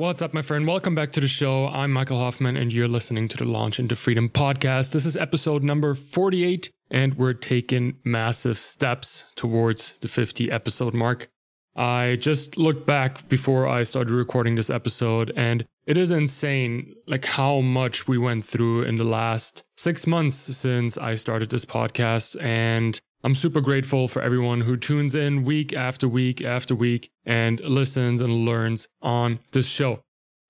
What's 0.00 0.22
up, 0.22 0.32
my 0.32 0.40
friend? 0.40 0.66
Welcome 0.66 0.94
back 0.94 1.12
to 1.12 1.20
the 1.20 1.28
show. 1.28 1.66
I'm 1.68 1.92
Michael 1.92 2.18
Hoffman, 2.18 2.56
and 2.56 2.72
you're 2.72 2.88
listening 2.88 3.28
to 3.28 3.36
the 3.36 3.44
Launch 3.44 3.78
into 3.78 3.94
Freedom 3.94 4.30
podcast. 4.30 4.92
This 4.92 5.04
is 5.04 5.14
episode 5.14 5.62
number 5.62 5.94
48, 5.94 6.70
and 6.90 7.18
we're 7.18 7.34
taking 7.34 7.98
massive 8.02 8.56
steps 8.56 9.26
towards 9.36 9.98
the 10.00 10.08
50 10.08 10.50
episode 10.50 10.94
mark. 10.94 11.28
I 11.76 12.16
just 12.18 12.56
looked 12.56 12.86
back 12.86 13.28
before 13.28 13.68
I 13.68 13.82
started 13.82 14.14
recording 14.14 14.54
this 14.54 14.70
episode, 14.70 15.34
and 15.36 15.66
it 15.84 15.98
is 15.98 16.10
insane 16.10 16.94
like 17.06 17.26
how 17.26 17.60
much 17.60 18.08
we 18.08 18.16
went 18.16 18.46
through 18.46 18.84
in 18.84 18.96
the 18.96 19.04
last 19.04 19.64
six 19.76 20.06
months 20.06 20.34
since 20.34 20.96
I 20.96 21.14
started 21.14 21.50
this 21.50 21.66
podcast. 21.66 22.42
And 22.42 22.98
I'm 23.22 23.34
super 23.34 23.60
grateful 23.60 24.08
for 24.08 24.22
everyone 24.22 24.62
who 24.62 24.78
tunes 24.78 25.14
in 25.14 25.44
week 25.44 25.74
after 25.74 26.08
week 26.08 26.40
after 26.40 26.74
week 26.74 27.10
and 27.26 27.60
listens 27.60 28.22
and 28.22 28.46
learns 28.46 28.88
on 29.02 29.40
this 29.52 29.66
show. 29.66 30.00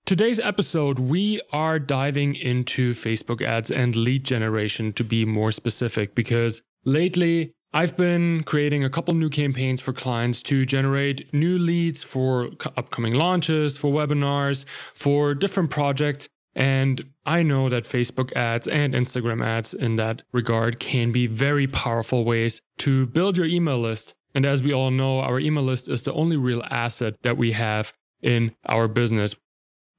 Today's 0.05 0.39
episode, 0.39 0.97
we 0.97 1.41
are 1.51 1.79
diving 1.79 2.33
into 2.33 2.93
Facebook 2.93 3.41
ads 3.41 3.71
and 3.71 3.97
lead 3.97 4.23
generation 4.23 4.93
to 4.93 5.03
be 5.03 5.25
more 5.25 5.51
specific 5.51 6.15
because 6.15 6.61
lately 6.85 7.51
I've 7.73 7.97
been 7.97 8.43
creating 8.43 8.85
a 8.85 8.89
couple 8.89 9.13
new 9.15 9.29
campaigns 9.29 9.81
for 9.81 9.91
clients 9.91 10.41
to 10.43 10.65
generate 10.65 11.33
new 11.33 11.57
leads 11.57 12.03
for 12.03 12.51
upcoming 12.77 13.15
launches, 13.15 13.77
for 13.77 13.91
webinars, 13.91 14.63
for 14.93 15.33
different 15.33 15.71
projects. 15.71 16.29
And 16.55 17.03
I 17.25 17.43
know 17.43 17.69
that 17.69 17.83
Facebook 17.83 18.33
ads 18.33 18.67
and 18.67 18.93
Instagram 18.93 19.45
ads 19.45 19.73
in 19.73 19.95
that 19.95 20.23
regard 20.31 20.79
can 20.79 21.11
be 21.11 21.27
very 21.27 21.67
powerful 21.67 22.25
ways 22.25 22.61
to 22.79 23.05
build 23.05 23.37
your 23.37 23.47
email 23.47 23.79
list. 23.79 24.15
And 24.35 24.45
as 24.45 24.61
we 24.61 24.73
all 24.73 24.91
know, 24.91 25.19
our 25.19 25.39
email 25.39 25.63
list 25.63 25.89
is 25.89 26.01
the 26.03 26.13
only 26.13 26.37
real 26.37 26.63
asset 26.69 27.15
that 27.23 27.37
we 27.37 27.53
have 27.53 27.93
in 28.21 28.53
our 28.65 28.87
business. 28.87 29.35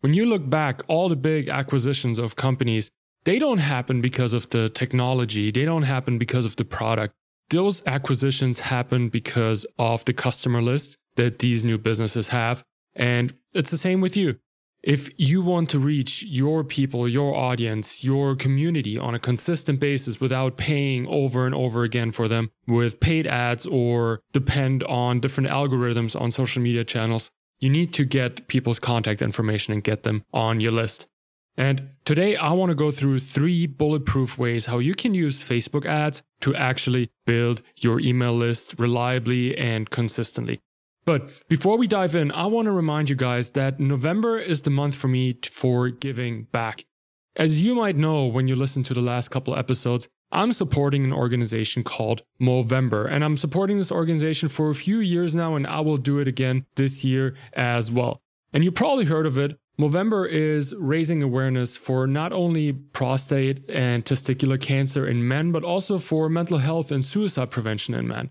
When 0.00 0.14
you 0.14 0.26
look 0.26 0.48
back, 0.48 0.82
all 0.88 1.08
the 1.08 1.16
big 1.16 1.48
acquisitions 1.48 2.18
of 2.18 2.36
companies, 2.36 2.90
they 3.24 3.38
don't 3.38 3.58
happen 3.58 4.00
because 4.00 4.32
of 4.32 4.50
the 4.50 4.68
technology. 4.68 5.50
They 5.50 5.64
don't 5.64 5.84
happen 5.84 6.18
because 6.18 6.44
of 6.44 6.56
the 6.56 6.64
product. 6.64 7.14
Those 7.50 7.82
acquisitions 7.86 8.60
happen 8.60 9.08
because 9.08 9.64
of 9.78 10.04
the 10.04 10.12
customer 10.12 10.60
list 10.60 10.96
that 11.16 11.38
these 11.38 11.64
new 11.64 11.78
businesses 11.78 12.28
have. 12.28 12.64
And 12.94 13.34
it's 13.54 13.70
the 13.70 13.78
same 13.78 14.00
with 14.00 14.16
you. 14.16 14.38
If 14.82 15.10
you 15.16 15.42
want 15.42 15.70
to 15.70 15.78
reach 15.78 16.24
your 16.24 16.64
people, 16.64 17.06
your 17.06 17.36
audience, 17.36 18.02
your 18.02 18.34
community 18.34 18.98
on 18.98 19.14
a 19.14 19.20
consistent 19.20 19.78
basis 19.78 20.20
without 20.20 20.56
paying 20.56 21.06
over 21.06 21.46
and 21.46 21.54
over 21.54 21.84
again 21.84 22.10
for 22.10 22.26
them 22.26 22.50
with 22.66 22.98
paid 22.98 23.28
ads 23.28 23.64
or 23.64 24.22
depend 24.32 24.82
on 24.84 25.20
different 25.20 25.50
algorithms 25.50 26.20
on 26.20 26.32
social 26.32 26.60
media 26.60 26.82
channels, 26.84 27.30
you 27.60 27.70
need 27.70 27.92
to 27.94 28.04
get 28.04 28.48
people's 28.48 28.80
contact 28.80 29.22
information 29.22 29.72
and 29.72 29.84
get 29.84 30.02
them 30.02 30.24
on 30.34 30.60
your 30.60 30.72
list. 30.72 31.06
And 31.56 31.90
today 32.04 32.34
I 32.34 32.52
want 32.52 32.70
to 32.70 32.74
go 32.74 32.90
through 32.90 33.20
three 33.20 33.68
bulletproof 33.68 34.36
ways 34.36 34.66
how 34.66 34.78
you 34.80 34.96
can 34.96 35.14
use 35.14 35.44
Facebook 35.44 35.86
ads 35.86 36.22
to 36.40 36.56
actually 36.56 37.10
build 37.24 37.62
your 37.76 38.00
email 38.00 38.34
list 38.34 38.74
reliably 38.78 39.56
and 39.56 39.88
consistently. 39.90 40.60
But 41.04 41.48
before 41.48 41.76
we 41.76 41.86
dive 41.86 42.14
in, 42.14 42.30
I 42.30 42.46
want 42.46 42.66
to 42.66 42.72
remind 42.72 43.10
you 43.10 43.16
guys 43.16 43.52
that 43.52 43.80
November 43.80 44.38
is 44.38 44.62
the 44.62 44.70
month 44.70 44.94
for 44.94 45.08
me 45.08 45.38
for 45.44 45.88
giving 45.88 46.44
back. 46.44 46.84
As 47.34 47.60
you 47.60 47.74
might 47.74 47.96
know 47.96 48.26
when 48.26 48.46
you 48.46 48.54
listen 48.54 48.82
to 48.84 48.94
the 48.94 49.00
last 49.00 49.30
couple 49.30 49.56
episodes, 49.56 50.08
I'm 50.30 50.52
supporting 50.52 51.04
an 51.04 51.12
organization 51.12 51.84
called 51.84 52.22
Movember, 52.40 53.10
and 53.10 53.24
I'm 53.24 53.36
supporting 53.36 53.78
this 53.78 53.92
organization 53.92 54.48
for 54.48 54.70
a 54.70 54.74
few 54.74 54.98
years 55.00 55.34
now, 55.34 55.56
and 55.56 55.66
I 55.66 55.80
will 55.80 55.98
do 55.98 56.20
it 56.20 56.28
again 56.28 56.64
this 56.76 57.04
year 57.04 57.34
as 57.52 57.90
well. 57.90 58.22
And 58.52 58.64
you 58.64 58.72
probably 58.72 59.04
heard 59.04 59.26
of 59.26 59.38
it. 59.38 59.58
Movember 59.78 60.28
is 60.28 60.74
raising 60.76 61.22
awareness 61.22 61.76
for 61.76 62.06
not 62.06 62.32
only 62.32 62.72
prostate 62.72 63.68
and 63.68 64.04
testicular 64.04 64.60
cancer 64.60 65.06
in 65.06 65.26
men, 65.26 65.52
but 65.52 65.64
also 65.64 65.98
for 65.98 66.28
mental 66.28 66.58
health 66.58 66.92
and 66.92 67.04
suicide 67.04 67.50
prevention 67.50 67.94
in 67.94 68.06
men. 68.06 68.30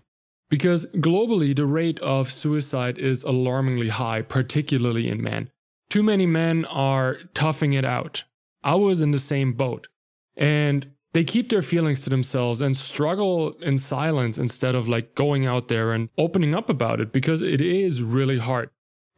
Because 0.52 0.84
globally, 0.96 1.56
the 1.56 1.64
rate 1.64 1.98
of 2.00 2.30
suicide 2.30 2.98
is 2.98 3.22
alarmingly 3.22 3.88
high, 3.88 4.20
particularly 4.20 5.08
in 5.08 5.22
men. 5.22 5.50
Too 5.88 6.02
many 6.02 6.26
men 6.26 6.66
are 6.66 7.16
toughing 7.32 7.72
it 7.72 7.86
out. 7.86 8.24
I 8.62 8.74
was 8.74 9.00
in 9.00 9.12
the 9.12 9.18
same 9.18 9.54
boat. 9.54 9.88
And 10.36 10.88
they 11.14 11.24
keep 11.24 11.48
their 11.48 11.62
feelings 11.62 12.02
to 12.02 12.10
themselves 12.10 12.60
and 12.60 12.76
struggle 12.76 13.52
in 13.62 13.78
silence 13.78 14.36
instead 14.36 14.74
of 14.74 14.88
like 14.88 15.14
going 15.14 15.46
out 15.46 15.68
there 15.68 15.92
and 15.92 16.10
opening 16.18 16.54
up 16.54 16.68
about 16.68 17.00
it 17.00 17.12
because 17.12 17.40
it 17.40 17.62
is 17.62 18.02
really 18.02 18.36
hard. 18.36 18.68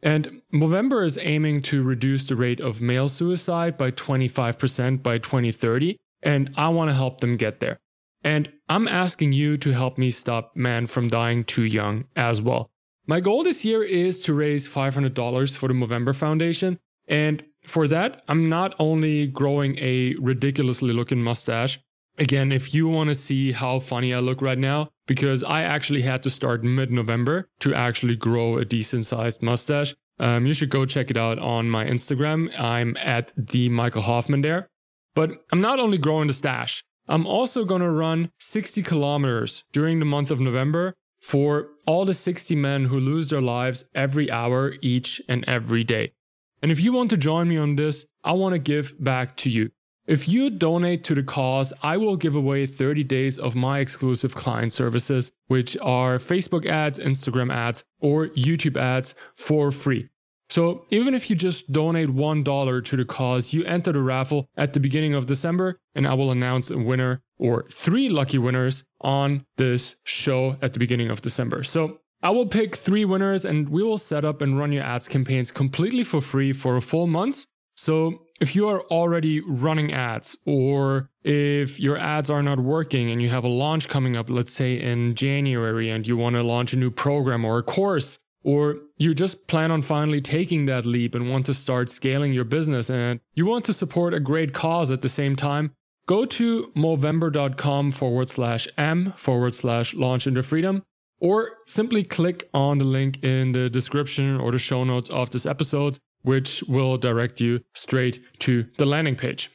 And 0.01 0.41
Movember 0.53 1.05
is 1.05 1.17
aiming 1.17 1.63
to 1.63 1.83
reduce 1.83 2.23
the 2.23 2.37
rate 2.37 2.61
of 2.61 2.79
male 2.79 3.09
suicide 3.09 3.77
by 3.77 3.91
25% 3.91 5.03
by 5.03 5.17
2030. 5.17 5.97
And 6.23 6.53
I 6.55 6.69
want 6.69 6.91
to 6.91 6.95
help 6.95 7.19
them 7.19 7.35
get 7.35 7.59
there. 7.59 7.77
And 8.25 8.51
I'm 8.67 8.87
asking 8.87 9.33
you 9.33 9.55
to 9.57 9.71
help 9.71 9.99
me 9.99 10.09
stop 10.09 10.55
men 10.55 10.87
from 10.87 11.07
dying 11.07 11.43
too 11.43 11.63
young 11.63 12.05
as 12.15 12.41
well. 12.41 12.71
My 13.05 13.19
goal 13.19 13.43
this 13.43 13.63
year 13.63 13.83
is 13.83 14.19
to 14.23 14.33
raise 14.33 14.67
$500 14.67 15.55
for 15.55 15.67
the 15.67 15.75
Movember 15.75 16.15
Foundation. 16.15 16.79
And 17.07 17.45
for 17.67 17.87
that, 17.87 18.23
I'm 18.27 18.49
not 18.49 18.73
only 18.79 19.27
growing 19.27 19.77
a 19.77 20.15
ridiculously 20.15 20.91
looking 20.91 21.21
mustache. 21.21 21.79
Again, 22.17 22.51
if 22.51 22.73
you 22.73 22.87
want 22.87 23.09
to 23.09 23.15
see 23.15 23.51
how 23.51 23.79
funny 23.79 24.11
I 24.11 24.19
look 24.21 24.41
right 24.41 24.57
now, 24.57 24.89
because 25.05 25.43
I 25.43 25.61
actually 25.61 26.01
had 26.01 26.23
to 26.23 26.31
start 26.31 26.63
mid 26.63 26.89
November 26.89 27.47
to 27.59 27.75
actually 27.75 28.15
grow 28.15 28.57
a 28.57 28.65
decent 28.65 29.05
sized 29.05 29.43
mustache, 29.43 29.93
um, 30.19 30.47
you 30.47 30.55
should 30.55 30.71
go 30.71 30.87
check 30.87 31.11
it 31.11 31.17
out 31.17 31.37
on 31.37 31.69
my 31.69 31.85
Instagram. 31.85 32.49
I'm 32.59 32.97
at 32.97 33.33
the 33.37 33.69
Michael 33.69 34.01
Hoffman 34.01 34.41
there. 34.41 34.67
But 35.13 35.29
I'm 35.51 35.59
not 35.59 35.79
only 35.79 35.99
growing 35.99 36.27
the 36.27 36.33
stash, 36.33 36.83
I'm 37.07 37.27
also 37.27 37.65
going 37.65 37.81
to 37.81 37.89
run 37.89 38.31
60 38.39 38.81
kilometers 38.83 39.63
during 39.71 39.99
the 39.99 40.05
month 40.05 40.31
of 40.31 40.39
November 40.39 40.95
for 41.21 41.69
all 41.85 42.05
the 42.05 42.13
60 42.13 42.55
men 42.55 42.85
who 42.85 42.99
lose 42.99 43.29
their 43.29 43.41
lives 43.41 43.85
every 43.93 44.29
hour, 44.31 44.73
each 44.81 45.21
and 45.27 45.43
every 45.47 45.83
day. 45.83 46.13
And 46.61 46.71
if 46.71 46.79
you 46.79 46.93
want 46.93 47.09
to 47.11 47.17
join 47.17 47.47
me 47.47 47.57
on 47.57 47.75
this, 47.75 48.05
I 48.23 48.31
want 48.31 48.53
to 48.53 48.59
give 48.59 48.95
back 49.03 49.37
to 49.37 49.49
you. 49.49 49.71
If 50.07 50.29
you 50.29 50.51
donate 50.51 51.03
to 51.05 51.15
the 51.15 51.23
cause, 51.23 51.73
I 51.81 51.97
will 51.97 52.15
give 52.15 52.35
away 52.35 52.67
30 52.67 53.03
days 53.03 53.39
of 53.39 53.55
my 53.55 53.79
exclusive 53.79 54.35
client 54.35 54.71
services, 54.71 55.31
which 55.47 55.75
are 55.81 56.17
Facebook 56.17 56.67
ads, 56.67 56.99
Instagram 56.99 57.51
ads, 57.51 57.83
or 57.99 58.27
YouTube 58.27 58.77
ads 58.77 59.15
for 59.35 59.71
free. 59.71 60.09
So 60.49 60.85
even 60.89 61.13
if 61.13 61.29
you 61.29 61.35
just 61.35 61.71
donate 61.71 62.09
$1 62.09 62.85
to 62.85 62.95
the 62.95 63.05
cause, 63.05 63.53
you 63.53 63.63
enter 63.65 63.91
the 63.91 64.01
raffle 64.01 64.47
at 64.55 64.73
the 64.73 64.79
beginning 64.79 65.13
of 65.13 65.25
December, 65.25 65.79
and 65.93 66.07
I 66.07 66.13
will 66.13 66.31
announce 66.31 66.69
a 66.69 66.77
winner 66.77 67.21
or 67.37 67.65
three 67.71 68.09
lucky 68.09 68.37
winners 68.37 68.83
on 69.01 69.45
this 69.57 69.95
show 70.03 70.57
at 70.61 70.73
the 70.73 70.79
beginning 70.79 71.09
of 71.09 71.21
December. 71.21 71.63
So 71.63 71.99
I 72.21 72.29
will 72.29 72.47
pick 72.47 72.75
three 72.75 73.05
winners 73.05 73.45
and 73.45 73.69
we 73.69 73.83
will 73.83 73.97
set 73.97 74.25
up 74.25 74.41
and 74.41 74.57
run 74.57 74.71
your 74.71 74.83
ads 74.83 75.07
campaigns 75.07 75.51
completely 75.51 76.03
for 76.03 76.21
free 76.21 76.53
for 76.53 76.75
a 76.77 76.81
full 76.81 77.07
month. 77.07 77.45
So 77.75 78.21
if 78.41 78.55
you 78.55 78.67
are 78.67 78.81
already 78.83 79.41
running 79.41 79.93
ads 79.93 80.37
or 80.45 81.09
if 81.23 81.79
your 81.79 81.97
ads 81.97 82.29
are 82.29 82.43
not 82.43 82.59
working 82.59 83.11
and 83.11 83.21
you 83.21 83.29
have 83.29 83.43
a 83.43 83.49
launch 83.49 83.89
coming 83.89 84.15
up, 84.15 84.29
let's 84.29 84.51
say 84.51 84.81
in 84.81 85.15
January, 85.15 85.89
and 85.89 86.07
you 86.07 86.17
want 86.17 86.35
to 86.35 86.43
launch 86.43 86.73
a 86.73 86.77
new 86.77 86.91
program 86.91 87.45
or 87.45 87.59
a 87.59 87.63
course, 87.63 88.19
or 88.45 88.77
you 88.97 89.13
just 89.15 89.47
plan 89.47 89.71
on 89.71 89.81
finally 89.81 90.21
taking 90.21 90.67
that 90.67 90.85
leap 90.85 91.15
and 91.15 91.29
want 91.29 91.47
to 91.47 91.53
start 91.53 91.89
scaling 91.89 92.31
your 92.31 92.43
business 92.43 92.89
and 92.91 93.19
you 93.33 93.45
want 93.45 93.65
to 93.65 93.73
support 93.73 94.13
a 94.13 94.19
great 94.19 94.53
cause 94.53 94.91
at 94.91 95.01
the 95.01 95.09
same 95.09 95.35
time, 95.35 95.71
go 96.07 96.25
to 96.25 96.71
movember.com 96.75 97.91
forward 97.91 98.29
slash 98.29 98.67
m 98.77 99.11
forward 99.17 99.55
slash 99.55 99.95
launch 99.95 100.27
into 100.27 100.43
freedom 100.43 100.83
or 101.19 101.49
simply 101.65 102.03
click 102.03 102.47
on 102.53 102.77
the 102.77 102.85
link 102.85 103.23
in 103.23 103.51
the 103.51 103.67
description 103.67 104.39
or 104.39 104.51
the 104.51 104.59
show 104.59 104.83
notes 104.83 105.09
of 105.09 105.31
this 105.31 105.47
episode, 105.47 105.97
which 106.21 106.63
will 106.67 106.97
direct 106.97 107.41
you 107.41 107.61
straight 107.73 108.21
to 108.39 108.67
the 108.77 108.85
landing 108.85 109.15
page. 109.15 109.49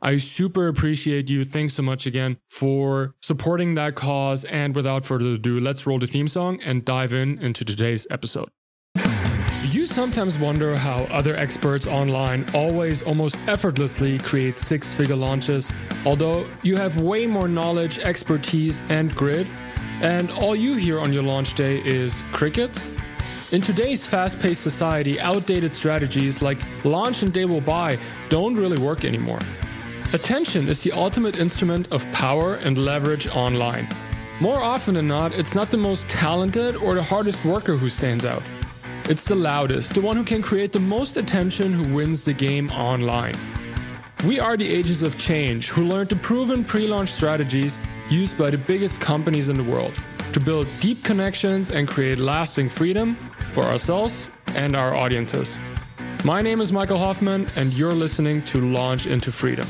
I 0.00 0.16
super 0.16 0.68
appreciate 0.68 1.28
you. 1.28 1.44
Thanks 1.44 1.74
so 1.74 1.82
much 1.82 2.06
again 2.06 2.38
for 2.50 3.14
supporting 3.20 3.74
that 3.74 3.96
cause. 3.96 4.44
And 4.44 4.74
without 4.74 5.04
further 5.04 5.34
ado, 5.34 5.58
let's 5.58 5.86
roll 5.86 5.98
the 5.98 6.06
theme 6.06 6.28
song 6.28 6.60
and 6.62 6.84
dive 6.84 7.12
in 7.12 7.38
into 7.38 7.64
today's 7.64 8.06
episode. 8.10 8.48
You 9.70 9.86
sometimes 9.86 10.38
wonder 10.38 10.76
how 10.76 11.00
other 11.10 11.34
experts 11.34 11.86
online 11.88 12.46
always 12.54 13.02
almost 13.02 13.36
effortlessly 13.48 14.18
create 14.18 14.58
six 14.58 14.94
figure 14.94 15.16
launches, 15.16 15.70
although 16.06 16.46
you 16.62 16.76
have 16.76 17.00
way 17.00 17.26
more 17.26 17.48
knowledge, 17.48 17.98
expertise, 17.98 18.82
and 18.88 19.14
grit, 19.14 19.46
and 20.00 20.30
all 20.30 20.54
you 20.54 20.76
hear 20.76 21.00
on 21.00 21.12
your 21.12 21.24
launch 21.24 21.54
day 21.54 21.82
is 21.84 22.22
crickets? 22.32 22.96
In 23.50 23.60
today's 23.60 24.06
fast 24.06 24.38
paced 24.38 24.62
society, 24.62 25.18
outdated 25.18 25.74
strategies 25.74 26.40
like 26.40 26.58
launch 26.84 27.22
and 27.22 27.34
they 27.34 27.44
will 27.44 27.60
buy 27.60 27.98
don't 28.28 28.54
really 28.54 28.80
work 28.80 29.04
anymore. 29.04 29.40
Attention 30.14 30.68
is 30.68 30.80
the 30.80 30.92
ultimate 30.92 31.38
instrument 31.38 31.92
of 31.92 32.10
power 32.12 32.54
and 32.54 32.78
leverage 32.78 33.28
online. 33.28 33.86
More 34.40 34.58
often 34.58 34.94
than 34.94 35.06
not, 35.06 35.34
it's 35.34 35.54
not 35.54 35.70
the 35.70 35.76
most 35.76 36.08
talented 36.08 36.76
or 36.76 36.94
the 36.94 37.02
hardest 37.02 37.44
worker 37.44 37.76
who 37.76 37.90
stands 37.90 38.24
out. 38.24 38.42
It's 39.04 39.26
the 39.26 39.34
loudest, 39.34 39.92
the 39.92 40.00
one 40.00 40.16
who 40.16 40.24
can 40.24 40.40
create 40.40 40.72
the 40.72 40.80
most 40.80 41.18
attention 41.18 41.74
who 41.74 41.94
wins 41.94 42.24
the 42.24 42.32
game 42.32 42.70
online. 42.70 43.34
We 44.24 44.40
are 44.40 44.56
the 44.56 44.66
agents 44.66 45.02
of 45.02 45.18
change 45.18 45.68
who 45.68 45.86
learned 45.86 46.08
the 46.08 46.16
proven 46.16 46.64
pre 46.64 46.86
launch 46.86 47.12
strategies 47.12 47.78
used 48.08 48.38
by 48.38 48.48
the 48.48 48.56
biggest 48.56 49.02
companies 49.02 49.50
in 49.50 49.58
the 49.58 49.62
world 49.62 49.92
to 50.32 50.40
build 50.40 50.66
deep 50.80 51.04
connections 51.04 51.70
and 51.70 51.86
create 51.86 52.18
lasting 52.18 52.70
freedom 52.70 53.14
for 53.52 53.64
ourselves 53.64 54.30
and 54.54 54.74
our 54.74 54.94
audiences. 54.94 55.58
My 56.24 56.40
name 56.40 56.62
is 56.62 56.72
Michael 56.72 56.98
Hoffman, 56.98 57.46
and 57.56 57.72
you're 57.74 57.92
listening 57.92 58.42
to 58.44 58.58
Launch 58.58 59.06
into 59.06 59.30
Freedom. 59.30 59.68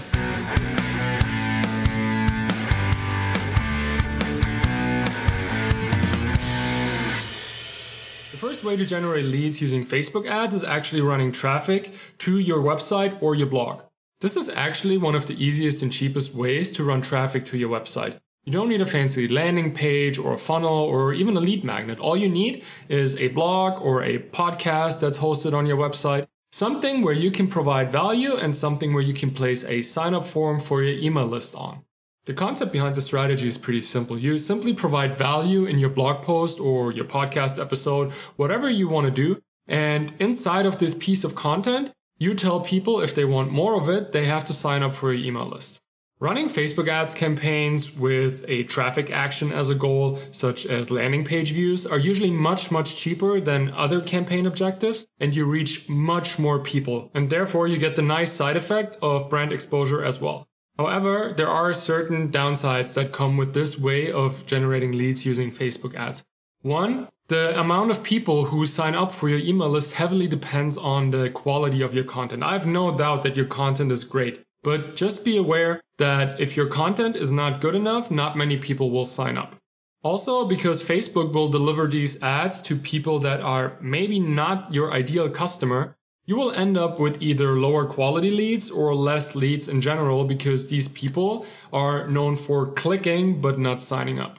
The 8.39 8.47
first 8.47 8.63
way 8.63 8.77
to 8.77 8.85
generate 8.85 9.25
leads 9.25 9.61
using 9.61 9.85
Facebook 9.85 10.25
ads 10.31 10.55
is 10.55 10.63
actually 10.63 11.01
running 11.01 11.33
traffic 11.33 11.93
to 12.19 12.39
your 12.39 12.61
website 12.63 13.21
or 13.21 13.35
your 13.35 13.49
blog. 13.49 13.83
This 14.21 14.37
is 14.37 14.49
actually 14.49 14.97
one 14.97 15.17
of 15.17 15.27
the 15.27 15.35
easiest 15.45 15.83
and 15.83 15.93
cheapest 15.93 16.37
ways 16.37 16.71
to 16.75 16.85
run 16.85 17.03
traffic 17.03 17.45
to 17.47 17.59
your 17.59 17.69
website. 17.69 18.21
You 18.45 18.53
don't 18.53 18.69
need 18.69 18.81
a 18.81 18.87
fancy 18.87 19.27
landing 19.27 19.75
page 19.75 20.21
or 20.21 20.35
a 20.35 20.39
funnel 20.39 20.85
or 20.85 21.13
even 21.13 21.37
a 21.37 21.41
lead 21.41 21.65
magnet. 21.65 21.99
All 21.99 22.17
you 22.17 22.29
need 22.29 22.63
is 22.89 23.17
a 23.17 23.27
blog 23.27 23.83
or 23.83 24.05
a 24.05 24.21
podcast 24.21 25.01
that's 25.01 25.19
hosted 25.19 25.53
on 25.53 25.67
your 25.67 25.77
website, 25.77 26.29
something 26.53 27.03
where 27.03 27.15
you 27.15 27.33
can 27.33 27.49
provide 27.49 27.91
value 27.91 28.37
and 28.37 28.55
something 28.55 28.95
where 28.95 29.03
you 29.03 29.15
can 29.15 29.33
place 29.33 29.65
a 29.65 29.83
sign 29.83 30.15
up 30.15 30.25
form 30.25 30.61
for 30.61 30.85
your 30.85 30.97
email 30.97 31.27
list 31.27 31.57
on. 31.57 31.83
The 32.29 32.35
concept 32.35 32.73
behind 32.73 32.95
the 32.95 33.01
strategy 33.01 33.49
is 33.49 33.57
pretty 33.57 33.81
simple. 33.81 34.19
You 34.19 34.37
simply 34.37 34.75
provide 34.75 35.17
value 35.17 35.65
in 35.65 35.79
your 35.79 35.89
blog 35.89 36.21
post 36.21 36.61
or 36.61 36.93
your 36.93 37.07
podcast 37.07 37.59
episode, 37.59 38.13
whatever 38.37 38.69
you 38.69 38.87
want 38.87 39.07
to 39.07 39.11
do. 39.11 39.41
And 39.67 40.13
inside 40.19 40.67
of 40.67 40.79
this 40.79 40.95
piece 40.95 41.25
of 41.25 41.35
content, 41.35 41.91
you 42.19 42.35
tell 42.35 42.61
people 42.61 43.01
if 43.01 43.15
they 43.15 43.25
want 43.25 43.51
more 43.51 43.81
of 43.81 43.89
it, 43.89 44.13
they 44.13 44.27
have 44.27 44.45
to 44.45 44.53
sign 44.53 44.83
up 44.83 44.95
for 44.95 45.11
your 45.11 45.25
email 45.25 45.49
list. 45.49 45.79
Running 46.21 46.51
Facebook 46.51 46.87
ads 46.87 47.15
campaigns 47.15 47.97
with 47.97 48.45
a 48.47 48.65
traffic 48.65 49.11
action 49.11 49.51
as 49.51 49.71
a 49.71 49.75
goal, 49.75 50.19
such 50.31 50.67
as 50.67 50.91
landing 50.91 51.25
page 51.25 51.53
views, 51.53 51.87
are 51.87 51.99
usually 51.99 52.31
much, 52.31 52.71
much 52.71 52.95
cheaper 52.95 53.41
than 53.41 53.71
other 53.71 54.03
campaign 54.03 54.45
objectives, 54.45 55.07
and 55.19 55.35
you 55.35 55.47
reach 55.47 55.89
much 55.89 56.39
more 56.39 56.59
people, 56.59 57.11
and 57.15 57.31
therefore 57.31 57.69
you 57.69 57.79
get 57.79 57.97
the 57.97 58.03
nice 58.03 58.31
side 58.31 58.59
effect 58.59 58.99
of 59.01 59.31
brand 59.31 59.51
exposure 59.51 60.05
as 60.05 60.21
well. 60.21 60.47
However, 60.79 61.35
there 61.37 61.49
are 61.49 61.73
certain 61.75 62.31
downsides 62.31 62.95
that 62.95 63.13
come 63.13 63.37
with 63.37 63.53
this 63.53 63.79
way 63.79 64.13
of 64.13 64.47
generating 64.47 64.93
leads 64.93 65.27
using 65.27 65.51
Facebook 65.51 65.95
ads. 65.97 66.23
One, 66.63 67.09
the 67.27 67.59
amount 67.59 67.91
of 67.91 68.03
people 68.03 68.47
who 68.47 68.65
sign 68.65 68.95
up 68.95 69.13
for 69.13 69.29
your 69.29 69.41
email 69.41 69.69
list 69.69 69.93
heavily 69.93 70.29
depends 70.29 70.79
on 70.79 71.11
the 71.11 71.31
quality 71.31 71.83
of 71.83 71.95
your 71.95 72.05
content. 72.05 72.43
I 72.43 72.53
have 72.53 72.67
no 72.67 72.97
doubt 72.97 73.23
that 73.25 73.37
your 73.37 73.47
content 73.47 73.93
is 73.93 74.05
great. 74.05 74.43
But 74.63 74.97
just 74.97 75.25
be 75.25 75.37
aware 75.37 75.81
that 75.99 76.41
if 76.41 76.57
your 76.57 76.67
content 76.67 77.17
is 77.17 77.33
not 77.33 77.61
good 77.61 77.75
enough, 77.75 78.11
not 78.11 78.37
many 78.37 78.57
people 78.57 78.91
will 78.91 79.05
sign 79.05 79.37
up. 79.37 79.57
Also, 80.03 80.45
because 80.45 80.83
Facebook 80.83 81.33
will 81.33 81.49
deliver 81.49 81.87
these 81.87 82.23
ads 82.23 82.61
to 82.63 82.77
people 82.77 83.19
that 83.21 83.41
are 83.41 83.77
maybe 83.81 84.21
not 84.21 84.73
your 84.73 84.93
ideal 84.93 85.29
customer, 85.29 85.97
you 86.29 86.37
will 86.37 86.53
end 86.53 86.77
up 86.77 87.01
with 87.01 87.23
either 87.23 87.59
lower 87.59 87.87
quality 87.87 88.31
leads 88.31 88.71
or 88.71 88.95
less 88.95 89.35
leads 89.35 89.67
in 89.67 89.81
general 89.81 90.25
because 90.25 90.69
these 90.69 90.87
people 90.89 91.47
are 91.73 92.07
known 92.07 92.37
for 92.37 92.67
clicking 92.67 93.41
but 93.41 93.59
not 93.59 93.81
signing 93.81 94.21
up. 94.21 94.39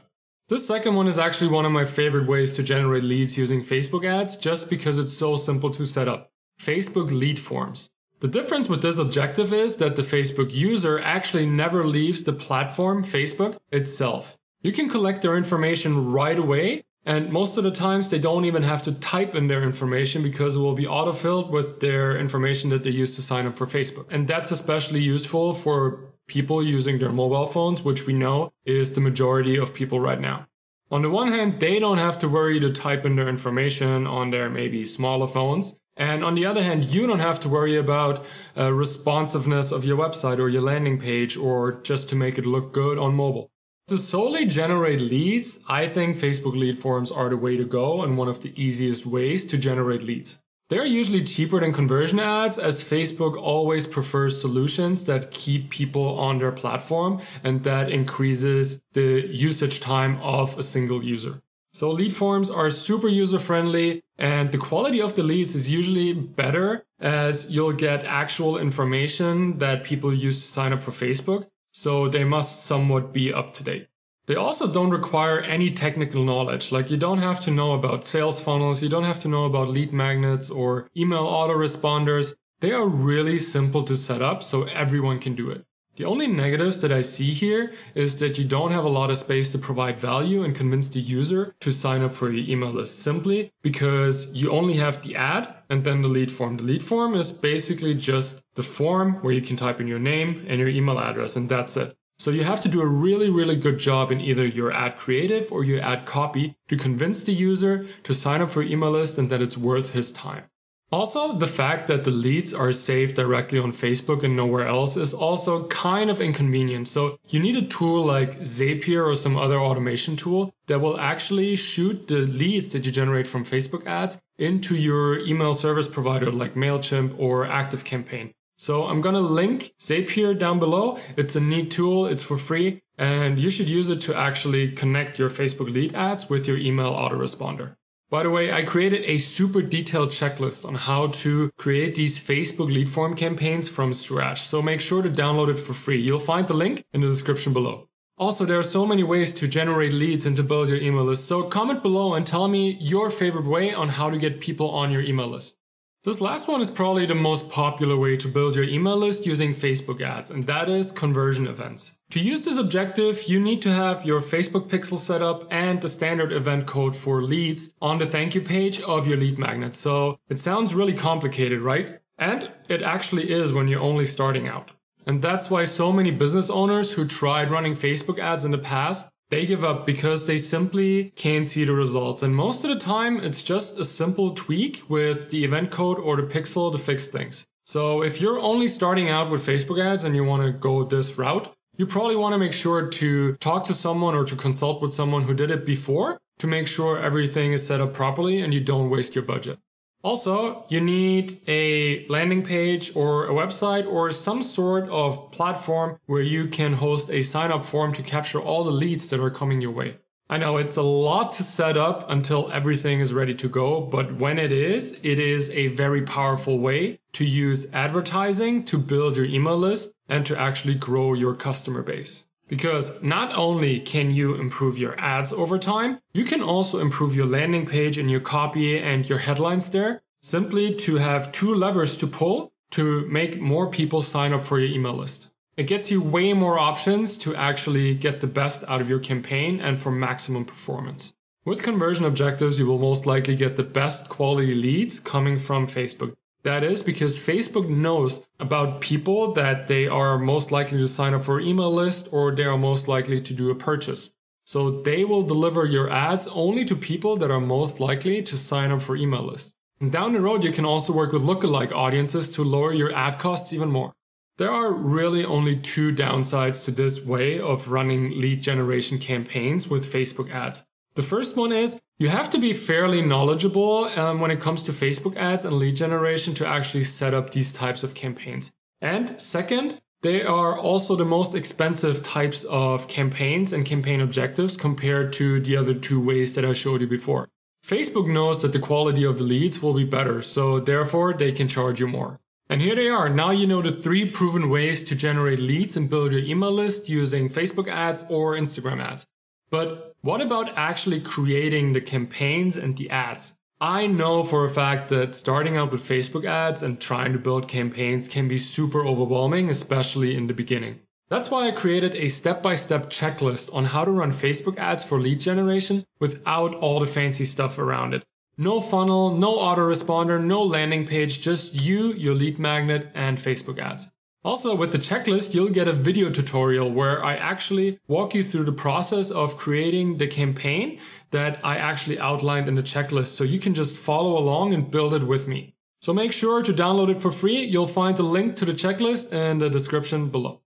This 0.49 0.67
second 0.67 0.93
one 0.93 1.07
is 1.07 1.17
actually 1.17 1.49
one 1.49 1.65
of 1.65 1.71
my 1.71 1.85
favorite 1.85 2.27
ways 2.27 2.51
to 2.51 2.63
generate 2.63 3.03
leads 3.03 3.39
using 3.39 3.63
Facebook 3.63 4.05
ads 4.05 4.37
just 4.37 4.69
because 4.69 4.99
it's 4.99 5.17
so 5.17 5.35
simple 5.35 5.71
to 5.71 5.83
set 5.83 6.07
up. 6.07 6.29
Facebook 6.61 7.09
lead 7.09 7.39
forms. 7.39 7.89
The 8.19 8.27
difference 8.27 8.69
with 8.69 8.83
this 8.83 8.99
objective 8.99 9.51
is 9.51 9.77
that 9.77 9.95
the 9.95 10.03
Facebook 10.03 10.53
user 10.53 10.99
actually 10.99 11.47
never 11.47 11.87
leaves 11.87 12.23
the 12.23 12.33
platform 12.33 13.03
Facebook 13.03 13.57
itself. 13.71 14.37
You 14.61 14.73
can 14.73 14.89
collect 14.89 15.23
their 15.23 15.37
information 15.37 16.11
right 16.11 16.37
away 16.37 16.83
and 17.05 17.31
most 17.31 17.57
of 17.57 17.63
the 17.63 17.71
times 17.71 18.09
they 18.09 18.19
don't 18.19 18.45
even 18.45 18.63
have 18.63 18.81
to 18.83 18.91
type 18.91 19.33
in 19.33 19.47
their 19.47 19.63
information 19.63 20.21
because 20.21 20.57
it 20.57 20.59
will 20.59 20.75
be 20.75 20.85
autofilled 20.85 21.49
with 21.49 21.79
their 21.79 22.17
information 22.17 22.69
that 22.71 22.83
they 22.83 22.89
use 22.89 23.15
to 23.15 23.21
sign 23.21 23.47
up 23.47 23.57
for 23.57 23.65
Facebook. 23.65 24.05
And 24.11 24.27
that's 24.27 24.51
especially 24.51 25.01
useful 25.01 25.53
for 25.53 26.09
people 26.27 26.61
using 26.61 26.99
their 26.99 27.11
mobile 27.11 27.47
phones, 27.47 27.83
which 27.83 28.05
we 28.05 28.13
know 28.13 28.51
is 28.65 28.95
the 28.95 29.01
majority 29.01 29.57
of 29.57 29.73
people 29.73 29.99
right 29.99 30.19
now. 30.19 30.45
On 30.91 31.01
the 31.01 31.09
one 31.09 31.31
hand, 31.31 31.59
they 31.59 31.79
don't 31.79 31.99
have 31.99 32.19
to 32.19 32.27
worry 32.27 32.59
to 32.59 32.71
type 32.71 33.05
in 33.05 33.15
their 33.15 33.29
information 33.29 34.05
on 34.05 34.31
their 34.31 34.49
maybe 34.49 34.85
smaller 34.85 35.27
phones. 35.27 35.79
And 35.95 36.23
on 36.23 36.35
the 36.35 36.45
other 36.45 36.63
hand, 36.63 36.85
you 36.85 37.07
don't 37.07 37.19
have 37.19 37.39
to 37.41 37.49
worry 37.49 37.75
about 37.77 38.25
uh, 38.57 38.71
responsiveness 38.71 39.71
of 39.71 39.85
your 39.85 39.97
website 39.97 40.39
or 40.39 40.49
your 40.49 40.61
landing 40.61 40.97
page 40.97 41.37
or 41.37 41.81
just 41.81 42.09
to 42.09 42.15
make 42.15 42.37
it 42.37 42.45
look 42.45 42.73
good 42.73 42.97
on 42.97 43.13
mobile. 43.15 43.51
To 43.89 43.97
solely 43.97 44.45
generate 44.45 45.01
leads, 45.01 45.61
I 45.67 45.87
think 45.87 46.15
Facebook 46.15 46.55
lead 46.55 46.77
forms 46.77 47.11
are 47.11 47.27
the 47.27 47.37
way 47.37 47.57
to 47.57 47.65
go 47.65 48.03
and 48.03 48.19
one 48.19 48.27
of 48.27 48.39
the 48.39 48.53
easiest 48.55 49.07
ways 49.07 49.47
to 49.47 49.57
generate 49.57 50.03
leads. 50.03 50.43
They're 50.69 50.85
usually 50.85 51.23
cheaper 51.23 51.59
than 51.59 51.73
conversion 51.73 52.19
ads 52.19 52.59
as 52.59 52.83
Facebook 52.83 53.35
always 53.35 53.87
prefers 53.87 54.39
solutions 54.39 55.05
that 55.05 55.31
keep 55.31 55.71
people 55.71 56.19
on 56.19 56.37
their 56.37 56.51
platform 56.51 57.19
and 57.43 57.63
that 57.63 57.89
increases 57.89 58.79
the 58.93 59.27
usage 59.27 59.79
time 59.79 60.21
of 60.21 60.55
a 60.59 60.61
single 60.61 61.03
user. 61.03 61.41
So 61.73 61.89
lead 61.89 62.15
forms 62.15 62.51
are 62.51 62.69
super 62.69 63.07
user 63.07 63.39
friendly 63.39 64.03
and 64.19 64.51
the 64.51 64.59
quality 64.59 65.01
of 65.01 65.15
the 65.15 65.23
leads 65.23 65.55
is 65.55 65.67
usually 65.67 66.13
better 66.13 66.85
as 66.99 67.47
you'll 67.49 67.73
get 67.73 68.05
actual 68.05 68.59
information 68.59 69.57
that 69.57 69.83
people 69.83 70.13
use 70.13 70.39
to 70.43 70.47
sign 70.47 70.73
up 70.73 70.83
for 70.83 70.91
Facebook. 70.91 71.47
So 71.81 72.09
they 72.09 72.25
must 72.25 72.65
somewhat 72.65 73.13
be 73.13 73.33
up 73.33 73.53
to 73.53 73.63
date. 73.63 73.87
They 74.25 74.35
also 74.35 74.67
don't 74.67 74.89
require 74.89 75.39
any 75.39 75.71
technical 75.71 76.25
knowledge. 76.25 76.73
Like 76.73 76.91
you 76.91 76.97
don't 76.97 77.19
have 77.19 77.39
to 77.45 77.51
know 77.51 77.71
about 77.71 78.05
sales 78.05 78.41
funnels. 78.41 78.83
You 78.83 78.89
don't 78.89 79.05
have 79.05 79.19
to 79.19 79.29
know 79.29 79.45
about 79.45 79.69
lead 79.69 79.93
magnets 79.93 80.49
or 80.49 80.89
email 80.97 81.25
autoresponders. 81.25 82.33
They 82.59 82.73
are 82.73 82.85
really 82.85 83.39
simple 83.39 83.83
to 83.83 83.95
set 83.95 84.21
up 84.21 84.43
so 84.43 84.63
everyone 84.63 85.19
can 85.19 85.35
do 85.35 85.49
it. 85.49 85.63
The 85.99 86.05
only 86.05 86.27
negatives 86.27 86.79
that 86.79 86.93
I 86.93 87.01
see 87.01 87.33
here 87.33 87.73
is 87.93 88.19
that 88.19 88.37
you 88.37 88.45
don't 88.45 88.71
have 88.71 88.85
a 88.85 88.89
lot 88.89 89.09
of 89.09 89.17
space 89.17 89.51
to 89.51 89.57
provide 89.57 89.99
value 89.99 90.43
and 90.43 90.55
convince 90.55 90.87
the 90.87 91.01
user 91.01 91.53
to 91.59 91.73
sign 91.73 92.03
up 92.03 92.15
for 92.15 92.31
your 92.31 92.49
email 92.49 92.69
list 92.69 92.99
simply 92.99 93.51
because 93.61 94.27
you 94.27 94.49
only 94.49 94.75
have 94.75 95.03
the 95.03 95.17
ad 95.17 95.53
and 95.69 95.83
then 95.83 96.01
the 96.01 96.07
lead 96.07 96.31
form. 96.31 96.55
The 96.55 96.63
lead 96.63 96.83
form 96.83 97.15
is 97.15 97.33
basically 97.33 97.95
just 97.95 98.41
the 98.55 98.63
form 98.63 99.15
where 99.15 99.33
you 99.33 99.41
can 99.41 99.57
type 99.57 99.81
in 99.81 99.87
your 99.87 99.99
name 99.99 100.45
and 100.47 100.57
your 100.57 100.69
email 100.69 100.97
address 100.97 101.35
and 101.35 101.49
that's 101.49 101.75
it. 101.75 101.93
So 102.17 102.31
you 102.31 102.45
have 102.45 102.61
to 102.61 102.69
do 102.69 102.79
a 102.79 102.85
really, 102.85 103.29
really 103.29 103.57
good 103.57 103.77
job 103.77 104.09
in 104.09 104.21
either 104.21 104.45
your 104.45 104.71
ad 104.71 104.95
creative 104.95 105.51
or 105.51 105.65
your 105.65 105.81
ad 105.81 106.05
copy 106.05 106.55
to 106.69 106.77
convince 106.77 107.23
the 107.23 107.33
user 107.33 107.87
to 108.03 108.13
sign 108.13 108.41
up 108.41 108.51
for 108.51 108.61
your 108.61 108.71
email 108.71 108.91
list 108.91 109.17
and 109.17 109.29
that 109.29 109.41
it's 109.41 109.57
worth 109.57 109.91
his 109.91 110.13
time. 110.13 110.48
Also, 110.91 111.33
the 111.33 111.47
fact 111.47 111.87
that 111.87 112.03
the 112.03 112.09
leads 112.11 112.51
are 112.51 112.71
saved 112.71 113.15
directly 113.15 113.59
on 113.59 113.71
Facebook 113.71 114.23
and 114.23 114.35
nowhere 114.35 114.67
else 114.67 114.97
is 114.97 115.13
also 115.13 115.67
kind 115.67 116.09
of 116.09 116.19
inconvenient. 116.19 116.87
So 116.87 117.19
you 117.27 117.39
need 117.39 117.55
a 117.55 117.67
tool 117.67 118.03
like 118.03 118.39
Zapier 118.39 119.05
or 119.05 119.13
some 119.13 119.37
other 119.37 119.59
automation 119.59 120.15
tool 120.15 120.51
that 120.67 120.81
will 120.81 120.99
actually 120.99 121.55
shoot 121.55 122.07
the 122.07 122.21
leads 122.21 122.69
that 122.69 122.85
you 122.87 122.91
generate 122.91 123.27
from 123.27 123.45
Facebook 123.45 123.85
ads 123.85 124.17
into 124.39 124.75
your 124.75 125.19
email 125.19 125.53
service 125.53 125.87
provider 125.87 126.31
like 126.31 126.55
MailChimp 126.55 127.19
or 127.19 127.45
ActiveCampaign. 127.45 128.31
So 128.57 128.85
I'm 128.85 128.99
going 128.99 129.15
to 129.15 129.21
link 129.21 129.73
Zapier 129.79 130.37
down 130.37 130.57
below. 130.57 130.97
It's 131.15 131.35
a 131.35 131.39
neat 131.39 131.69
tool. 131.69 132.07
It's 132.07 132.23
for 132.23 132.37
free 132.37 132.81
and 132.97 133.39
you 133.39 133.49
should 133.49 133.69
use 133.69 133.89
it 133.89 134.01
to 134.01 134.15
actually 134.15 134.71
connect 134.71 135.19
your 135.19 135.29
Facebook 135.29 135.71
lead 135.71 135.93
ads 135.93 136.29
with 136.29 136.47
your 136.47 136.57
email 136.57 136.91
autoresponder. 136.93 137.75
By 138.09 138.23
the 138.23 138.31
way, 138.31 138.51
I 138.51 138.63
created 138.63 139.03
a 139.05 139.19
super 139.19 139.61
detailed 139.61 140.09
checklist 140.09 140.65
on 140.65 140.73
how 140.73 141.07
to 141.21 141.51
create 141.59 141.93
these 141.93 142.19
Facebook 142.19 142.73
lead 142.73 142.89
form 142.89 143.15
campaigns 143.15 143.69
from 143.69 143.93
scratch. 143.93 144.41
So 144.41 144.63
make 144.63 144.81
sure 144.81 145.03
to 145.03 145.09
download 145.09 145.49
it 145.49 145.59
for 145.59 145.75
free. 145.75 146.01
You'll 146.01 146.17
find 146.17 146.47
the 146.47 146.55
link 146.55 146.83
in 146.91 147.01
the 147.01 147.07
description 147.07 147.53
below. 147.53 147.87
Also, 148.17 148.45
there 148.45 148.57
are 148.57 148.63
so 148.63 148.83
many 148.83 149.03
ways 149.03 149.31
to 149.33 149.47
generate 149.47 149.93
leads 149.93 150.25
and 150.25 150.35
to 150.37 150.43
build 150.43 150.69
your 150.69 150.81
email 150.81 151.03
list. 151.03 151.25
So 151.25 151.43
comment 151.43 151.83
below 151.83 152.15
and 152.15 152.25
tell 152.25 152.47
me 152.47 152.77
your 152.81 153.11
favorite 153.11 153.45
way 153.45 153.75
on 153.75 153.89
how 153.89 154.09
to 154.09 154.17
get 154.17 154.41
people 154.41 154.71
on 154.71 154.91
your 154.91 155.03
email 155.03 155.27
list. 155.27 155.57
This 156.03 156.19
last 156.19 156.47
one 156.47 156.61
is 156.61 156.71
probably 156.71 157.05
the 157.05 157.13
most 157.13 157.51
popular 157.51 157.95
way 157.95 158.17
to 158.17 158.27
build 158.27 158.55
your 158.55 158.65
email 158.65 158.97
list 158.97 159.27
using 159.27 159.53
Facebook 159.53 160.01
ads, 160.01 160.31
and 160.31 160.47
that 160.47 160.67
is 160.67 160.91
conversion 160.91 161.45
events. 161.45 161.98
To 162.11 162.19
use 162.19 162.43
this 162.43 162.57
objective, 162.57 163.25
you 163.27 163.39
need 163.39 163.61
to 163.61 163.71
have 163.71 164.03
your 164.03 164.19
Facebook 164.19 164.67
pixel 164.67 164.97
set 164.97 165.21
up 165.21 165.47
and 165.51 165.79
the 165.79 165.87
standard 165.87 166.33
event 166.33 166.65
code 166.65 166.95
for 166.95 167.21
leads 167.21 167.71
on 167.83 167.99
the 167.99 168.07
thank 168.07 168.33
you 168.33 168.41
page 168.41 168.81
of 168.81 169.05
your 169.05 169.17
lead 169.17 169.37
magnet. 169.37 169.75
So 169.75 170.17
it 170.27 170.39
sounds 170.39 170.73
really 170.73 170.93
complicated, 170.93 171.61
right? 171.61 171.99
And 172.17 172.49
it 172.67 172.81
actually 172.81 173.31
is 173.31 173.53
when 173.53 173.67
you're 173.67 173.79
only 173.79 174.05
starting 174.05 174.47
out. 174.47 174.71
And 175.05 175.21
that's 175.21 175.51
why 175.51 175.65
so 175.65 175.91
many 175.91 176.09
business 176.09 176.49
owners 176.49 176.93
who 176.93 177.05
tried 177.05 177.51
running 177.51 177.73
Facebook 177.73 178.17
ads 178.17 178.43
in 178.43 178.51
the 178.51 178.57
past 178.57 179.11
they 179.29 179.45
give 179.45 179.63
up 179.63 179.85
because 179.85 180.25
they 180.25 180.37
simply 180.37 181.11
can't 181.15 181.45
see 181.45 181.63
the 181.63 181.73
results. 181.73 182.23
And 182.23 182.35
most 182.35 182.63
of 182.63 182.71
the 182.71 182.79
time, 182.79 183.19
it's 183.19 183.43
just 183.43 183.79
a 183.79 183.85
simple 183.85 184.31
tweak 184.33 184.81
with 184.89 185.29
the 185.29 185.43
event 185.43 185.69
code 185.69 185.99
or 185.99 186.15
the 186.15 186.23
pixel 186.23 186.71
to 186.71 186.79
fix 186.79 187.09
things. 187.09 187.45
So 187.67 188.01
if 188.01 188.19
you're 188.19 188.39
only 188.39 188.67
starting 188.67 189.09
out 189.09 189.29
with 189.29 189.45
Facebook 189.45 189.79
ads 189.79 190.03
and 190.03 190.15
you 190.15 190.23
want 190.23 190.41
to 190.41 190.51
go 190.51 190.83
this 190.83 191.19
route, 191.19 191.53
you 191.79 191.85
probably 191.85 192.17
want 192.17 192.33
to 192.33 192.37
make 192.37 192.51
sure 192.51 192.87
to 192.87 193.35
talk 193.37 193.63
to 193.63 193.73
someone 193.73 194.13
or 194.13 194.25
to 194.25 194.35
consult 194.35 194.81
with 194.81 194.93
someone 194.93 195.23
who 195.23 195.33
did 195.33 195.49
it 195.49 195.65
before 195.65 196.19
to 196.37 196.45
make 196.45 196.67
sure 196.67 196.99
everything 196.99 197.53
is 197.53 197.65
set 197.65 197.79
up 197.79 197.93
properly 197.93 198.41
and 198.41 198.53
you 198.53 198.59
don't 198.59 198.89
waste 198.89 199.15
your 199.15 199.23
budget. 199.23 199.57
Also, 200.03 200.65
you 200.67 200.81
need 200.81 201.39
a 201.47 202.05
landing 202.09 202.43
page 202.43 202.93
or 202.97 203.27
a 203.27 203.31
website 203.31 203.87
or 203.87 204.11
some 204.11 204.43
sort 204.43 204.89
of 204.89 205.31
platform 205.31 205.97
where 206.05 206.21
you 206.21 206.47
can 206.47 206.73
host 206.73 207.09
a 207.11 207.21
sign 207.21 207.49
up 207.49 207.63
form 207.63 207.93
to 207.93 208.03
capture 208.03 208.41
all 208.41 208.65
the 208.65 208.71
leads 208.71 209.07
that 209.07 209.21
are 209.21 209.29
coming 209.29 209.61
your 209.61 209.71
way. 209.71 209.97
I 210.29 210.37
know 210.37 210.57
it's 210.57 210.75
a 210.75 210.83
lot 210.83 211.31
to 211.33 211.43
set 211.43 211.77
up 211.77 212.09
until 212.09 212.51
everything 212.51 212.99
is 212.99 213.13
ready 213.13 213.33
to 213.35 213.47
go, 213.47 213.81
but 213.81 214.17
when 214.17 214.37
it 214.37 214.51
is, 214.51 214.99
it 215.01 215.17
is 215.17 215.49
a 215.51 215.67
very 215.67 216.01
powerful 216.01 216.59
way 216.59 216.99
to 217.13 217.23
use 217.23 217.67
advertising 217.73 218.65
to 218.65 218.77
build 218.77 219.15
your 219.15 219.25
email 219.25 219.57
list 219.57 219.93
and 220.09 220.25
to 220.25 220.37
actually 220.37 220.75
grow 220.75 221.13
your 221.13 221.35
customer 221.35 221.83
base. 221.83 222.25
Because 222.47 223.01
not 223.03 223.37
only 223.37 223.79
can 223.79 224.11
you 224.11 224.33
improve 224.33 224.79
your 224.79 224.99
ads 224.99 225.31
over 225.31 225.59
time, 225.59 225.99
you 226.13 226.25
can 226.25 226.41
also 226.41 226.79
improve 226.79 227.15
your 227.15 227.27
landing 227.27 227.65
page 227.65 227.97
and 227.97 228.09
your 228.09 228.19
copy 228.19 228.77
and 228.77 229.07
your 229.07 229.19
headlines 229.19 229.69
there 229.69 230.01
simply 230.21 230.75
to 230.75 230.95
have 230.95 231.31
two 231.31 231.53
levers 231.53 231.95
to 231.97 232.07
pull 232.07 232.51
to 232.71 233.07
make 233.07 233.39
more 233.39 233.69
people 233.69 234.01
sign 234.01 234.33
up 234.33 234.43
for 234.43 234.59
your 234.59 234.69
email 234.69 234.93
list. 234.93 235.29
It 235.57 235.67
gets 235.67 235.91
you 235.91 236.01
way 236.01 236.33
more 236.33 236.57
options 236.57 237.17
to 237.19 237.35
actually 237.35 237.93
get 237.93 238.21
the 238.21 238.27
best 238.27 238.63
out 238.67 238.81
of 238.81 238.89
your 238.89 238.99
campaign 238.99 239.59
and 239.59 239.81
for 239.81 239.91
maximum 239.91 240.45
performance. 240.45 241.13
With 241.45 241.63
conversion 241.63 242.05
objectives, 242.05 242.59
you 242.59 242.65
will 242.65 242.79
most 242.79 243.05
likely 243.05 243.35
get 243.35 243.55
the 243.57 243.63
best 243.63 244.07
quality 244.07 244.55
leads 244.55 244.99
coming 244.99 245.37
from 245.37 245.67
Facebook. 245.67 246.15
That 246.49 246.63
is 246.63 246.81
because 246.81 247.19
Facebook 247.19 247.69
knows 247.69 248.25
about 248.39 248.81
people 248.81 249.33
that 249.33 249.67
they 249.67 249.87
are 249.87 250.17
most 250.17 250.51
likely 250.51 250.79
to 250.79 250.87
sign 250.87 251.13
up 251.13 251.21
for 251.21 251.39
email 251.39 251.71
list 251.71 252.09
or 252.11 252.33
they 252.33 252.45
are 252.45 252.57
most 252.57 252.87
likely 252.87 253.21
to 253.21 253.33
do 253.35 253.51
a 253.51 253.55
purchase. 253.55 254.09
So 254.47 254.81
they 254.81 255.05
will 255.05 255.21
deliver 255.21 255.65
your 255.65 255.91
ads 255.91 256.27
only 256.29 256.65
to 256.65 256.75
people 256.75 257.17
that 257.17 257.29
are 257.29 257.39
most 257.39 257.79
likely 257.79 258.23
to 258.23 258.35
sign 258.35 258.71
up 258.71 258.81
for 258.81 258.95
email 258.95 259.21
lists. 259.21 259.53
And 259.79 259.91
down 259.91 260.13
the 260.13 260.21
road, 260.21 260.43
you 260.43 260.51
can 260.51 260.65
also 260.65 260.91
work 260.91 261.11
with 261.11 261.21
lookalike 261.21 261.71
audiences 261.71 262.31
to 262.31 262.43
lower 262.43 262.73
your 262.73 262.91
ad 262.95 263.19
costs 263.19 263.53
even 263.53 263.69
more. 263.69 263.93
There 264.39 264.51
are 264.51 264.73
really 264.73 265.23
only 265.23 265.55
two 265.55 265.93
downsides 265.93 266.63
to 266.65 266.71
this 266.71 267.05
way 267.05 267.39
of 267.39 267.69
running 267.69 268.19
lead 268.19 268.41
generation 268.41 268.97
campaigns 268.97 269.67
with 269.67 269.93
Facebook 269.93 270.31
ads. 270.31 270.63
The 270.95 271.03
first 271.03 271.37
one 271.37 271.51
is 271.51 271.79
you 271.99 272.07
have 272.07 272.29
to 272.29 272.37
be 272.37 272.53
fairly 272.53 273.01
knowledgeable 273.01 273.85
um, 273.95 274.21
when 274.21 274.31
it 274.31 274.39
comes 274.39 274.63
to 274.63 274.71
Facebook 274.71 275.17
ads 275.17 275.43
and 275.43 275.53
lead 275.53 275.75
generation 275.75 276.33
to 276.35 276.47
actually 276.47 276.83
set 276.83 277.13
up 277.13 277.31
these 277.31 277.51
types 277.51 277.83
of 277.83 277.93
campaigns. 277.93 278.51
And 278.81 279.21
second, 279.21 279.81
they 280.01 280.23
are 280.23 280.57
also 280.57 280.95
the 280.95 281.03
most 281.03 281.35
expensive 281.35 282.01
types 282.01 282.45
of 282.45 282.87
campaigns 282.87 283.51
and 283.51 283.65
campaign 283.65 283.99
objectives 283.99 284.55
compared 284.55 285.11
to 285.13 285.41
the 285.41 285.57
other 285.57 285.73
two 285.73 285.99
ways 285.99 286.33
that 286.35 286.45
I 286.45 286.53
showed 286.53 286.79
you 286.79 286.87
before. 286.87 287.27
Facebook 287.65 288.07
knows 288.07 288.41
that 288.41 288.53
the 288.53 288.59
quality 288.59 289.03
of 289.03 289.17
the 289.17 289.25
leads 289.25 289.61
will 289.61 289.73
be 289.73 289.83
better, 289.83 290.21
so 290.21 290.61
therefore 290.61 291.13
they 291.13 291.33
can 291.33 291.49
charge 291.49 291.81
you 291.81 291.87
more. 291.87 292.17
And 292.49 292.61
here 292.61 292.75
they 292.75 292.87
are. 292.87 293.09
Now 293.09 293.31
you 293.31 293.45
know 293.45 293.61
the 293.61 293.73
three 293.73 294.09
proven 294.09 294.49
ways 294.49 294.83
to 294.85 294.95
generate 294.95 295.39
leads 295.39 295.75
and 295.75 295.89
build 295.89 296.13
your 296.13 296.21
email 296.21 296.51
list 296.51 296.87
using 296.87 297.29
Facebook 297.29 297.67
ads 297.67 298.05
or 298.09 298.35
Instagram 298.35 298.81
ads. 298.81 299.05
But 299.51 299.88
what 300.01 300.21
about 300.21 300.57
actually 300.57 301.01
creating 301.01 301.73
the 301.73 301.81
campaigns 301.81 302.55
and 302.55 302.77
the 302.77 302.89
ads? 302.89 303.35
I 303.59 303.87
know 303.87 304.23
for 304.23 304.45
a 304.45 304.49
fact 304.49 304.87
that 304.89 305.13
starting 305.13 305.57
out 305.57 305.71
with 305.71 305.83
Facebook 305.83 306.23
ads 306.23 306.63
and 306.63 306.79
trying 306.79 307.11
to 307.11 307.19
build 307.19 307.49
campaigns 307.49 308.07
can 308.07 308.29
be 308.29 308.37
super 308.37 308.85
overwhelming, 308.85 309.49
especially 309.49 310.15
in 310.15 310.27
the 310.27 310.33
beginning. 310.33 310.79
That's 311.09 311.29
why 311.29 311.47
I 311.47 311.51
created 311.51 311.95
a 311.95 312.07
step 312.07 312.41
by 312.41 312.55
step 312.55 312.89
checklist 312.89 313.53
on 313.53 313.65
how 313.65 313.83
to 313.83 313.91
run 313.91 314.13
Facebook 314.13 314.57
ads 314.57 314.85
for 314.85 314.99
lead 314.99 315.19
generation 315.19 315.85
without 315.99 316.55
all 316.55 316.79
the 316.79 316.87
fancy 316.87 317.25
stuff 317.25 317.59
around 317.59 317.93
it. 317.93 318.05
No 318.37 318.61
funnel, 318.61 319.13
no 319.13 319.35
autoresponder, 319.37 320.23
no 320.23 320.41
landing 320.41 320.87
page, 320.87 321.19
just 321.19 321.53
you, 321.55 321.91
your 321.91 322.15
lead 322.15 322.39
magnet, 322.39 322.89
and 322.93 323.17
Facebook 323.17 323.59
ads. 323.59 323.91
Also, 324.21 324.53
with 324.53 324.73
the 324.73 324.77
checklist, 324.77 325.33
you'll 325.33 325.47
get 325.47 325.67
a 325.67 325.73
video 325.73 326.09
tutorial 326.09 326.69
where 326.69 327.01
I 327.01 327.15
actually 327.15 327.79
walk 327.87 328.13
you 328.13 328.21
through 328.21 328.43
the 328.43 328.51
process 328.51 329.11
of 329.11 329.37
creating 329.37 329.97
the 329.97 330.07
campaign 330.07 330.79
that 331.11 331.39
I 331.41 331.55
actually 331.55 331.99
outlined 331.99 332.49
in 332.49 332.55
the 332.55 332.61
checklist. 332.61 333.15
So 333.15 333.23
you 333.23 333.39
can 333.39 333.53
just 333.53 333.77
follow 333.77 334.17
along 334.17 334.53
and 334.53 334.69
build 334.69 334.93
it 334.93 335.03
with 335.03 335.29
me. 335.29 335.55
So 335.79 335.93
make 335.93 336.11
sure 336.11 336.43
to 336.43 336.51
download 336.51 336.89
it 336.89 337.01
for 337.01 337.11
free. 337.11 337.45
You'll 337.45 337.65
find 337.65 337.95
the 337.95 338.03
link 338.03 338.35
to 338.37 338.45
the 338.45 338.51
checklist 338.51 339.13
in 339.13 339.39
the 339.39 339.49
description 339.49 340.09
below. 340.09 340.41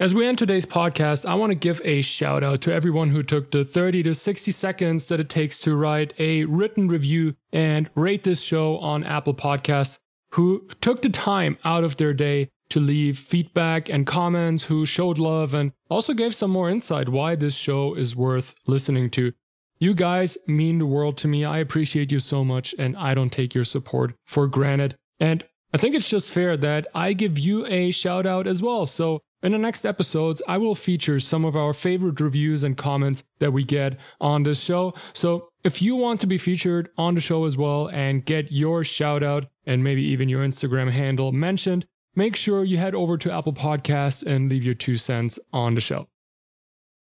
As 0.00 0.14
we 0.14 0.26
end 0.26 0.38
today's 0.38 0.66
podcast, 0.66 1.24
I 1.24 1.34
want 1.34 1.50
to 1.50 1.54
give 1.54 1.80
a 1.84 2.02
shout 2.02 2.42
out 2.42 2.60
to 2.62 2.72
everyone 2.72 3.10
who 3.10 3.22
took 3.22 3.52
the 3.52 3.62
30 3.62 4.02
to 4.02 4.14
60 4.14 4.50
seconds 4.50 5.06
that 5.06 5.20
it 5.20 5.28
takes 5.28 5.60
to 5.60 5.76
write 5.76 6.12
a 6.18 6.44
written 6.46 6.88
review 6.88 7.36
and 7.52 7.88
rate 7.94 8.24
this 8.24 8.42
show 8.42 8.78
on 8.78 9.04
Apple 9.04 9.34
Podcasts, 9.34 9.98
who 10.32 10.66
took 10.80 11.02
the 11.02 11.10
time 11.10 11.56
out 11.64 11.84
of 11.84 11.98
their 11.98 12.12
day 12.12 12.50
to 12.72 12.80
leave 12.80 13.18
feedback 13.18 13.90
and 13.90 14.06
comments, 14.06 14.64
who 14.64 14.86
showed 14.86 15.18
love 15.18 15.52
and 15.52 15.72
also 15.90 16.14
gave 16.14 16.34
some 16.34 16.50
more 16.50 16.70
insight 16.70 17.06
why 17.06 17.34
this 17.34 17.54
show 17.54 17.94
is 17.94 18.16
worth 18.16 18.54
listening 18.66 19.10
to. 19.10 19.34
You 19.78 19.92
guys 19.92 20.38
mean 20.46 20.78
the 20.78 20.86
world 20.86 21.18
to 21.18 21.28
me. 21.28 21.44
I 21.44 21.58
appreciate 21.58 22.10
you 22.10 22.18
so 22.18 22.42
much 22.44 22.74
and 22.78 22.96
I 22.96 23.12
don't 23.12 23.28
take 23.28 23.54
your 23.54 23.66
support 23.66 24.14
for 24.24 24.46
granted. 24.46 24.96
And 25.20 25.44
I 25.74 25.76
think 25.76 25.94
it's 25.94 26.08
just 26.08 26.32
fair 26.32 26.56
that 26.56 26.86
I 26.94 27.12
give 27.12 27.38
you 27.38 27.66
a 27.66 27.90
shout 27.90 28.24
out 28.24 28.46
as 28.46 28.62
well. 28.62 28.86
So 28.86 29.20
in 29.42 29.52
the 29.52 29.58
next 29.58 29.84
episodes, 29.84 30.40
I 30.48 30.56
will 30.56 30.74
feature 30.74 31.20
some 31.20 31.44
of 31.44 31.56
our 31.56 31.74
favorite 31.74 32.20
reviews 32.20 32.64
and 32.64 32.74
comments 32.74 33.22
that 33.40 33.52
we 33.52 33.64
get 33.64 33.98
on 34.18 34.44
this 34.44 34.62
show. 34.62 34.94
So 35.12 35.48
if 35.62 35.82
you 35.82 35.96
want 35.96 36.20
to 36.20 36.26
be 36.26 36.38
featured 36.38 36.88
on 36.96 37.14
the 37.16 37.20
show 37.20 37.44
as 37.44 37.58
well 37.58 37.88
and 37.88 38.24
get 38.24 38.50
your 38.50 38.82
shout 38.82 39.22
out 39.22 39.44
and 39.66 39.84
maybe 39.84 40.02
even 40.04 40.30
your 40.30 40.46
Instagram 40.46 40.90
handle 40.90 41.32
mentioned, 41.32 41.86
make 42.14 42.36
sure 42.36 42.64
you 42.64 42.76
head 42.78 42.94
over 42.94 43.16
to 43.18 43.32
Apple 43.32 43.52
Podcasts 43.52 44.24
and 44.24 44.50
leave 44.50 44.62
your 44.62 44.74
two 44.74 44.96
cents 44.96 45.38
on 45.52 45.74
the 45.74 45.80
show. 45.80 46.08